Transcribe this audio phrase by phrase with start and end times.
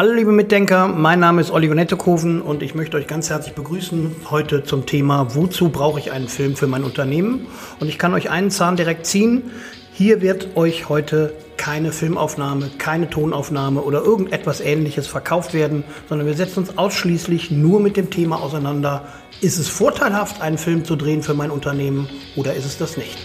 [0.00, 4.16] Hallo liebe Mitdenker, mein Name ist Oliver Nettekoven und ich möchte euch ganz herzlich begrüßen
[4.30, 7.48] heute zum Thema Wozu brauche ich einen Film für mein Unternehmen?
[7.80, 9.50] Und ich kann euch einen Zahn direkt ziehen.
[9.92, 16.32] Hier wird euch heute keine Filmaufnahme, keine Tonaufnahme oder irgendetwas ähnliches verkauft werden, sondern wir
[16.32, 19.04] setzen uns ausschließlich nur mit dem Thema auseinander.
[19.42, 23.18] Ist es vorteilhaft, einen Film zu drehen für mein Unternehmen oder ist es das nicht?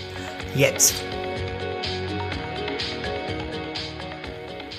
[0.57, 1.05] Jetzt.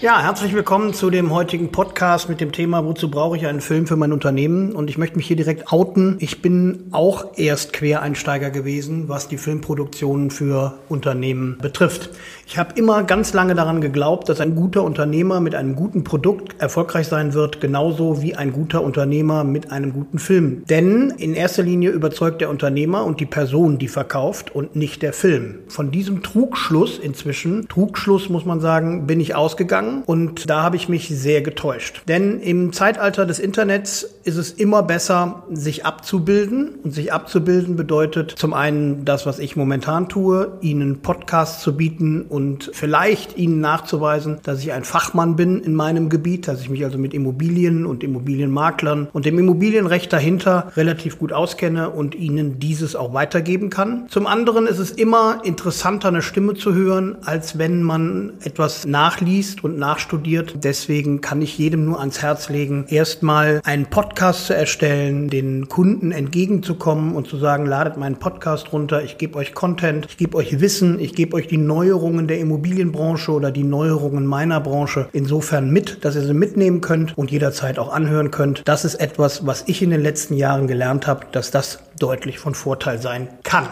[0.07, 3.89] Ja, herzlich willkommen zu dem heutigen Podcast mit dem Thema, wozu brauche ich einen Film
[3.89, 4.71] für mein Unternehmen?
[4.71, 6.17] Und ich möchte mich hier direkt outen.
[6.21, 12.11] Ich bin auch erst Quereinsteiger gewesen, was die Filmproduktion für Unternehmen betrifft.
[12.47, 16.55] Ich habe immer ganz lange daran geglaubt, dass ein guter Unternehmer mit einem guten Produkt
[16.61, 20.63] erfolgreich sein wird, genauso wie ein guter Unternehmer mit einem guten Film.
[20.71, 25.13] Denn in erster Linie überzeugt der Unternehmer und die Person, die verkauft und nicht der
[25.13, 25.59] Film.
[25.67, 30.89] Von diesem Trugschluss inzwischen, Trugschluss muss man sagen, bin ich ausgegangen und da habe ich
[30.89, 32.03] mich sehr getäuscht.
[32.09, 36.77] Denn im Zeitalter des Internets ist es immer besser, sich abzubilden.
[36.83, 42.23] Und sich abzubilden bedeutet zum einen das, was ich momentan tue, Ihnen Podcasts zu bieten
[42.23, 46.85] und vielleicht Ihnen nachzuweisen, dass ich ein Fachmann bin in meinem Gebiet, dass ich mich
[46.85, 52.97] also mit Immobilien und Immobilienmaklern und dem Immobilienrecht dahinter relativ gut auskenne und Ihnen dieses
[52.97, 54.07] auch weitergeben kann.
[54.09, 59.65] Zum anderen ist es immer interessanter, eine Stimme zu hören, als wenn man etwas nachliest
[59.65, 60.65] und nachstudiert.
[60.65, 66.11] Deswegen kann ich jedem nur ans Herz legen, erstmal einen Podcast zu erstellen, den Kunden
[66.11, 70.61] entgegenzukommen und zu sagen, ladet meinen Podcast runter, ich gebe euch Content, ich gebe euch
[70.61, 76.05] Wissen, ich gebe euch die Neuerungen der Immobilienbranche oder die Neuerungen meiner Branche insofern mit,
[76.05, 78.63] dass ihr sie mitnehmen könnt und jederzeit auch anhören könnt.
[78.65, 82.55] Das ist etwas, was ich in den letzten Jahren gelernt habe, dass das deutlich von
[82.55, 83.69] Vorteil sein kann.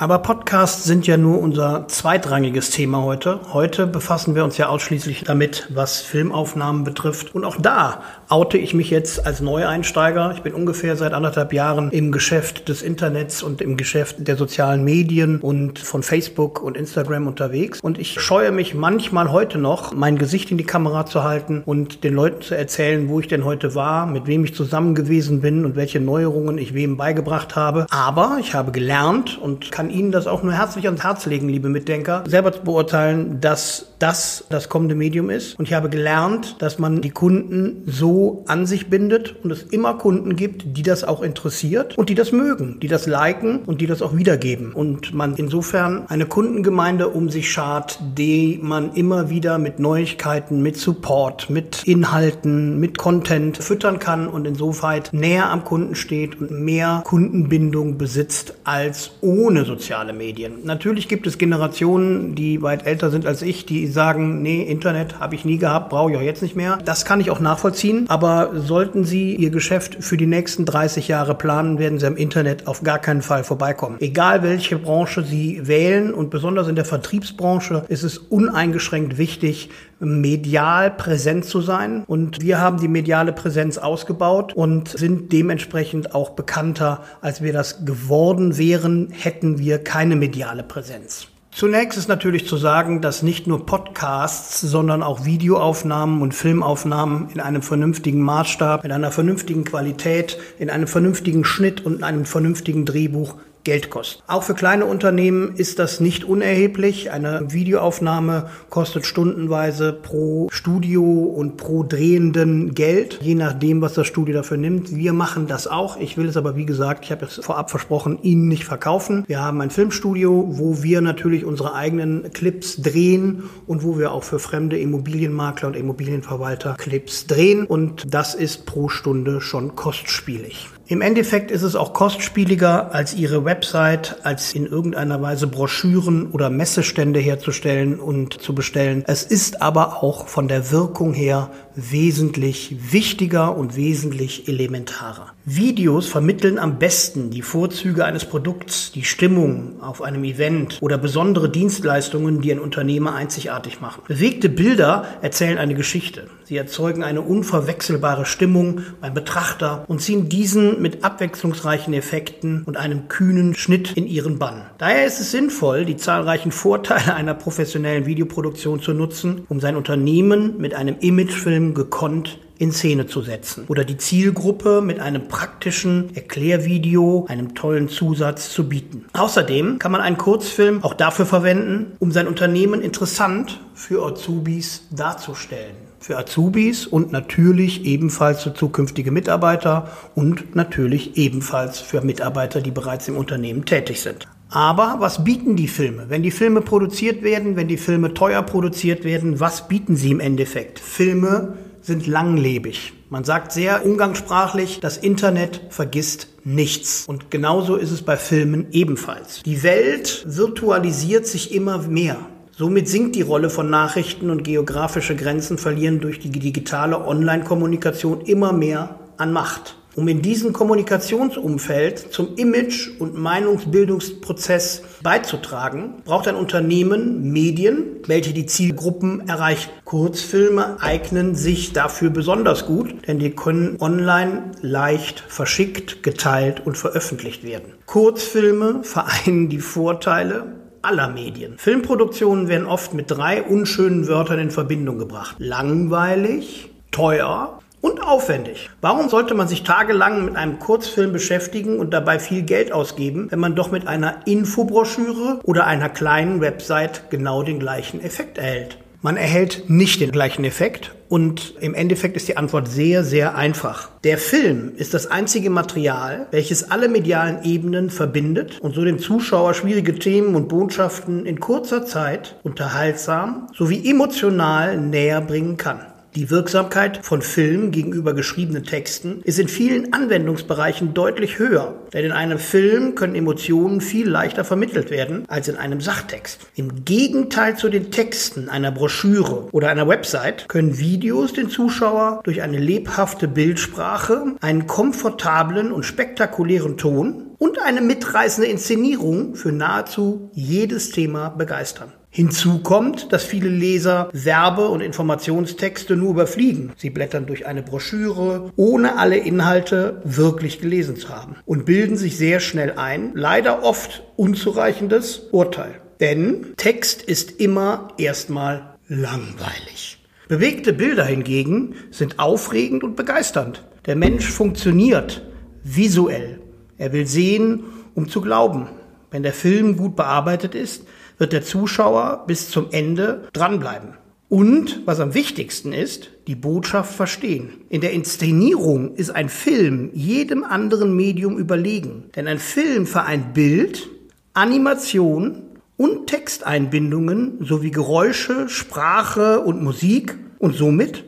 [0.00, 3.40] Aber Podcasts sind ja nur unser zweitrangiges Thema heute.
[3.52, 7.34] Heute befassen wir uns ja ausschließlich damit, was Filmaufnahmen betrifft.
[7.34, 10.32] Und auch da oute ich mich jetzt als Neueinsteiger.
[10.34, 14.84] Ich bin ungefähr seit anderthalb Jahren im Geschäft des Internets und im Geschäft der sozialen
[14.84, 17.80] Medien und von Facebook und Instagram unterwegs.
[17.80, 22.04] Und ich scheue mich manchmal heute noch, mein Gesicht in die Kamera zu halten und
[22.04, 25.64] den Leuten zu erzählen, wo ich denn heute war, mit wem ich zusammen gewesen bin
[25.64, 27.86] und welche Neuerungen ich wem beigebracht habe.
[27.90, 31.68] Aber ich habe gelernt und kann Ihnen das auch nur herzlich ans Herz legen, liebe
[31.68, 35.58] Mitdenker, selber zu beurteilen, dass das das kommende Medium ist.
[35.58, 39.94] Und ich habe gelernt, dass man die Kunden so an sich bindet und es immer
[39.94, 43.86] Kunden gibt, die das auch interessiert und die das mögen, die das liken und die
[43.86, 44.72] das auch wiedergeben.
[44.72, 50.76] Und man insofern eine Kundengemeinde um sich schart, die man immer wieder mit Neuigkeiten, mit
[50.76, 54.78] Support, mit Inhalten, mit Content füttern kann und insofern
[55.12, 60.64] näher am Kunden steht und mehr Kundenbindung besitzt als ohne soziale Medien.
[60.64, 65.34] Natürlich gibt es Generationen, die weit älter sind als ich, die sagen, nee, Internet habe
[65.34, 66.78] ich nie gehabt, brauche ich auch jetzt nicht mehr.
[66.84, 71.34] Das kann ich auch nachvollziehen, aber sollten Sie Ihr Geschäft für die nächsten 30 Jahre
[71.34, 73.98] planen, werden Sie am Internet auf gar keinen Fall vorbeikommen.
[74.00, 79.70] Egal welche Branche Sie wählen und besonders in der Vertriebsbranche ist es uneingeschränkt wichtig,
[80.00, 82.04] medial präsent zu sein.
[82.06, 87.84] Und wir haben die mediale Präsenz ausgebaut und sind dementsprechend auch bekannter, als wir das
[87.84, 91.28] geworden wären, hätten wir keine mediale Präsenz.
[91.58, 97.40] Zunächst ist natürlich zu sagen, dass nicht nur Podcasts, sondern auch Videoaufnahmen und Filmaufnahmen in
[97.40, 103.34] einem vernünftigen Maßstab, in einer vernünftigen Qualität, in einem vernünftigen Schnitt und einem vernünftigen Drehbuch
[103.68, 104.22] Geld kosten.
[104.26, 107.10] Auch für kleine Unternehmen ist das nicht unerheblich.
[107.10, 114.36] Eine Videoaufnahme kostet stundenweise pro Studio und pro Drehenden Geld, je nachdem, was das Studio
[114.36, 114.96] dafür nimmt.
[114.96, 116.00] Wir machen das auch.
[116.00, 119.24] Ich will es aber, wie gesagt, ich habe es vorab versprochen, Ihnen nicht verkaufen.
[119.26, 124.24] Wir haben ein Filmstudio, wo wir natürlich unsere eigenen Clips drehen und wo wir auch
[124.24, 127.66] für fremde Immobilienmakler und Immobilienverwalter Clips drehen.
[127.66, 130.70] Und das ist pro Stunde schon kostspielig.
[130.90, 136.48] Im Endeffekt ist es auch kostspieliger, als Ihre Website, als in irgendeiner Weise Broschüren oder
[136.48, 139.04] Messestände herzustellen und zu bestellen.
[139.06, 145.32] Es ist aber auch von der Wirkung her wesentlich wichtiger und wesentlich elementarer.
[145.44, 151.48] Videos vermitteln am besten die Vorzüge eines Produkts, die Stimmung auf einem Event oder besondere
[151.48, 154.02] Dienstleistungen, die ein Unternehmer einzigartig machen.
[154.08, 156.26] Bewegte Bilder erzählen eine Geschichte.
[156.44, 163.08] Sie erzeugen eine unverwechselbare Stimmung beim Betrachter und ziehen diesen mit abwechslungsreichen Effekten und einem
[163.08, 164.62] kühnen Schnitt in ihren Bann.
[164.78, 170.58] Daher ist es sinnvoll, die zahlreichen Vorteile einer professionellen Videoproduktion zu nutzen, um sein Unternehmen
[170.58, 177.26] mit einem Imagefilm gekonnt in Szene zu setzen oder die Zielgruppe mit einem praktischen Erklärvideo,
[177.28, 179.06] einem tollen Zusatz zu bieten.
[179.12, 185.76] Außerdem kann man einen Kurzfilm auch dafür verwenden, um sein Unternehmen interessant für Azubis darzustellen.
[186.00, 193.08] für Azubis und natürlich ebenfalls für zukünftige Mitarbeiter und natürlich ebenfalls für Mitarbeiter, die bereits
[193.08, 194.28] im Unternehmen tätig sind.
[194.50, 196.06] Aber was bieten die Filme?
[196.08, 200.20] Wenn die Filme produziert werden, wenn die Filme teuer produziert werden, was bieten sie im
[200.20, 200.78] Endeffekt?
[200.78, 202.94] Filme sind langlebig.
[203.10, 207.04] Man sagt sehr umgangssprachlich, das Internet vergisst nichts.
[207.06, 209.42] Und genauso ist es bei Filmen ebenfalls.
[209.44, 212.16] Die Welt virtualisiert sich immer mehr.
[212.56, 218.52] Somit sinkt die Rolle von Nachrichten und geografische Grenzen verlieren durch die digitale Online-Kommunikation immer
[218.52, 219.76] mehr an Macht.
[219.98, 228.46] Um in diesem Kommunikationsumfeld zum Image- und Meinungsbildungsprozess beizutragen, braucht ein Unternehmen Medien, welche die
[228.46, 229.70] Zielgruppen erreichen.
[229.84, 237.42] Kurzfilme eignen sich dafür besonders gut, denn die können online leicht verschickt, geteilt und veröffentlicht
[237.42, 237.72] werden.
[237.86, 240.44] Kurzfilme vereinen die Vorteile
[240.80, 241.58] aller Medien.
[241.58, 245.34] Filmproduktionen werden oft mit drei unschönen Wörtern in Verbindung gebracht.
[245.40, 248.70] Langweilig, teuer und aufwendig.
[248.80, 253.38] Warum sollte man sich tagelang mit einem Kurzfilm beschäftigen und dabei viel Geld ausgeben, wenn
[253.38, 258.78] man doch mit einer Infobroschüre oder einer kleinen Website genau den gleichen Effekt erhält?
[259.00, 263.90] Man erhält nicht den gleichen Effekt und im Endeffekt ist die Antwort sehr, sehr einfach.
[264.02, 269.54] Der Film ist das einzige Material, welches alle medialen Ebenen verbindet und so dem Zuschauer
[269.54, 275.86] schwierige Themen und Botschaften in kurzer Zeit unterhaltsam sowie emotional näher bringen kann.
[276.14, 282.12] Die Wirksamkeit von Film gegenüber geschriebenen Texten ist in vielen Anwendungsbereichen deutlich höher, denn in
[282.12, 286.40] einem Film können Emotionen viel leichter vermittelt werden als in einem Sachtext.
[286.56, 292.40] Im Gegenteil zu den Texten einer Broschüre oder einer Website können Videos den Zuschauer durch
[292.40, 300.90] eine lebhafte Bildsprache, einen komfortablen und spektakulären Ton und eine mitreißende Inszenierung für nahezu jedes
[300.90, 301.92] Thema begeistern.
[302.10, 306.72] Hinzu kommt, dass viele Leser Werbe- und Informationstexte nur überfliegen.
[306.76, 312.16] Sie blättern durch eine Broschüre, ohne alle Inhalte wirklich gelesen zu haben und bilden sich
[312.16, 315.80] sehr schnell ein, leider oft unzureichendes Urteil.
[316.00, 319.98] Denn Text ist immer erstmal langweilig.
[320.28, 323.64] Bewegte Bilder hingegen sind aufregend und begeisternd.
[323.86, 325.22] Der Mensch funktioniert
[325.62, 326.40] visuell.
[326.78, 327.64] Er will sehen,
[327.94, 328.68] um zu glauben.
[329.10, 330.84] Wenn der Film gut bearbeitet ist,
[331.18, 333.94] wird der Zuschauer bis zum Ende dranbleiben.
[334.28, 337.64] Und, was am wichtigsten ist, die Botschaft verstehen.
[337.70, 342.10] In der Inszenierung ist ein Film jedem anderen Medium überlegen.
[342.14, 343.88] Denn ein Film vereint Bild,
[344.34, 345.44] Animation
[345.78, 351.04] und Texteinbindungen sowie Geräusche, Sprache und Musik und somit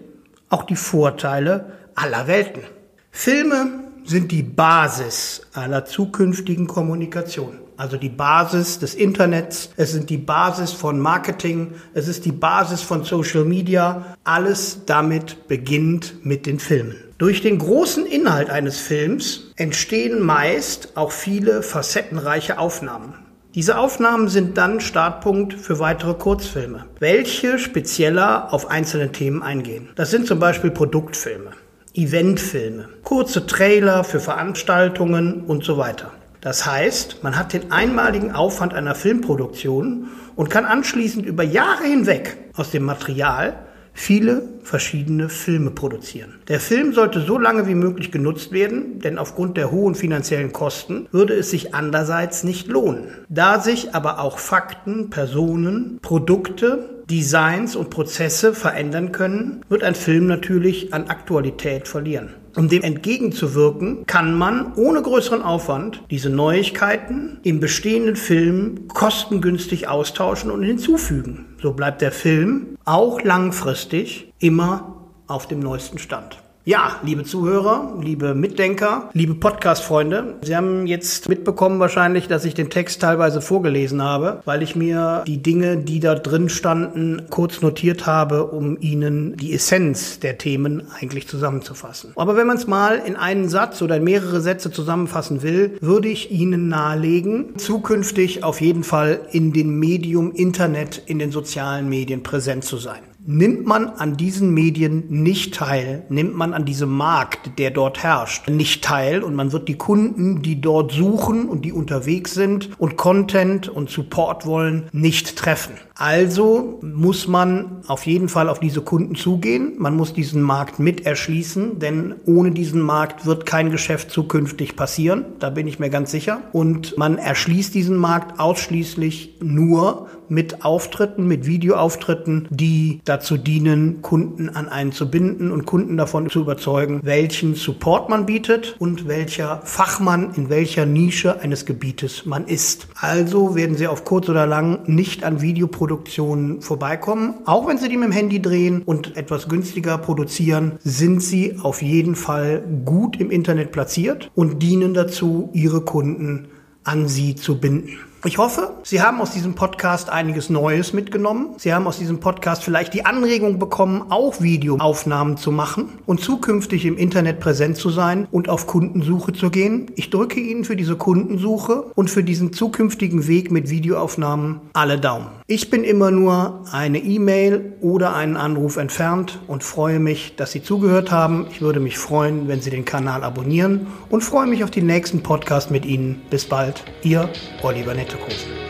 [0.48, 2.62] auch die Vorteile aller Welten.
[3.10, 10.18] Filme sind die Basis aller zukünftigen Kommunikation also die Basis des Internets, es sind die
[10.18, 14.16] Basis von Marketing, es ist die Basis von Social Media.
[14.22, 16.96] Alles damit beginnt mit den Filmen.
[17.16, 23.14] Durch den großen Inhalt eines Films entstehen meist auch viele facettenreiche Aufnahmen.
[23.54, 29.88] Diese Aufnahmen sind dann Startpunkt für weitere Kurzfilme, welche spezieller auf einzelne Themen eingehen.
[29.94, 31.52] Das sind zum Beispiel Produktfilme,
[31.94, 36.12] Eventfilme, kurze Trailer für Veranstaltungen und so weiter.
[36.40, 42.36] Das heißt, man hat den einmaligen Aufwand einer Filmproduktion und kann anschließend über Jahre hinweg
[42.54, 43.58] aus dem Material
[43.92, 46.36] viele verschiedene Filme produzieren.
[46.48, 51.08] Der Film sollte so lange wie möglich genutzt werden, denn aufgrund der hohen finanziellen Kosten
[51.12, 53.08] würde es sich andererseits nicht lohnen.
[53.28, 60.26] Da sich aber auch Fakten, Personen, Produkte, Designs und Prozesse verändern können, wird ein Film
[60.26, 62.34] natürlich an Aktualität verlieren.
[62.56, 70.50] Um dem entgegenzuwirken, kann man ohne größeren Aufwand diese Neuigkeiten im bestehenden Film kostengünstig austauschen
[70.50, 71.56] und hinzufügen.
[71.60, 76.38] So bleibt der Film auch langfristig immer auf dem neuesten Stand.
[76.66, 82.68] Ja, liebe Zuhörer, liebe Mitdenker, liebe Podcast-Freunde, Sie haben jetzt mitbekommen wahrscheinlich, dass ich den
[82.68, 88.04] Text teilweise vorgelesen habe, weil ich mir die Dinge, die da drin standen, kurz notiert
[88.04, 92.12] habe, um Ihnen die Essenz der Themen eigentlich zusammenzufassen.
[92.16, 96.08] Aber wenn man es mal in einen Satz oder in mehrere Sätze zusammenfassen will, würde
[96.08, 102.22] ich Ihnen nahelegen, zukünftig auf jeden Fall in dem Medium Internet, in den sozialen Medien
[102.22, 103.00] präsent zu sein.
[103.32, 108.48] Nimmt man an diesen Medien nicht teil, nimmt man an diesem Markt, der dort herrscht,
[108.48, 112.96] nicht teil und man wird die Kunden, die dort suchen und die unterwegs sind und
[112.96, 115.74] Content und Support wollen, nicht treffen.
[115.94, 119.74] Also muss man auf jeden Fall auf diese Kunden zugehen.
[119.78, 125.26] Man muss diesen Markt mit erschließen, denn ohne diesen Markt wird kein Geschäft zukünftig passieren.
[125.38, 126.40] Da bin ich mir ganz sicher.
[126.52, 134.00] Und man erschließt diesen Markt ausschließlich nur mit Auftritten, mit Videoauftritten, die dazu dazu dienen,
[134.00, 139.08] Kunden an einen zu binden und Kunden davon zu überzeugen, welchen Support man bietet und
[139.08, 142.88] welcher Fachmann in welcher Nische eines Gebietes man ist.
[142.98, 147.34] Also werden Sie auf kurz oder lang nicht an Videoproduktionen vorbeikommen.
[147.44, 151.82] Auch wenn Sie die mit dem Handy drehen und etwas günstiger produzieren, sind Sie auf
[151.82, 156.48] jeden Fall gut im Internet platziert und dienen dazu, Ihre Kunden
[156.84, 157.98] an Sie zu binden.
[158.22, 161.54] Ich hoffe, Sie haben aus diesem Podcast einiges Neues mitgenommen.
[161.56, 166.84] Sie haben aus diesem Podcast vielleicht die Anregung bekommen, auch Videoaufnahmen zu machen und zukünftig
[166.84, 169.90] im Internet präsent zu sein und auf Kundensuche zu gehen.
[169.96, 175.28] Ich drücke Ihnen für diese Kundensuche und für diesen zukünftigen Weg mit Videoaufnahmen alle Daumen.
[175.46, 180.62] Ich bin immer nur eine E-Mail oder einen Anruf entfernt und freue mich, dass Sie
[180.62, 181.46] zugehört haben.
[181.50, 185.22] Ich würde mich freuen, wenn Sie den Kanal abonnieren und freue mich auf den nächsten
[185.22, 186.20] Podcast mit Ihnen.
[186.28, 187.30] Bis bald, Ihr
[187.62, 188.09] Oliver Nett.
[188.10, 188.69] to.